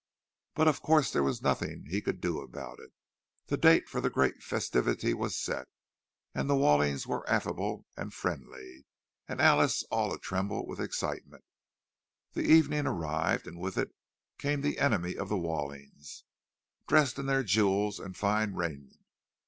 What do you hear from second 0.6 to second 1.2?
of course